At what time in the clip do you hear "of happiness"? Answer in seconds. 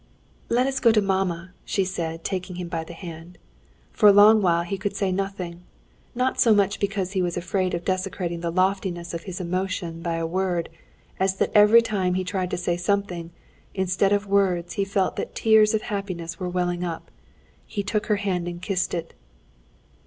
15.75-16.39